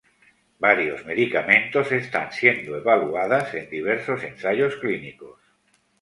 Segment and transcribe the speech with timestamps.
[0.57, 5.39] Varios medicamentos están siendo evaluadas en diversos ensayos clínicos.